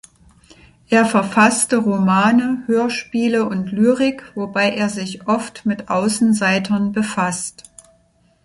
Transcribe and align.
Er 0.89 1.05
verfasste 1.05 1.77
Romane, 1.77 2.63
Hörspiele 2.65 3.45
und 3.45 3.71
Lyrik, 3.71 4.23
wobei 4.33 4.71
er 4.71 4.89
sich 4.89 5.27
oft 5.27 5.63
mit 5.67 5.89
Außenseitern 5.89 6.91
befasst. 6.91 7.69